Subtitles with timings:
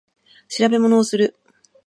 [0.47, 1.35] 調べ物をする